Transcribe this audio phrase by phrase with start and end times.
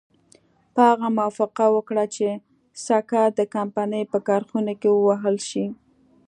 [0.89, 2.27] هغه موافقه وکړه چې
[2.85, 5.65] سکه د کمپنۍ په کارخانو کې ووهل شي.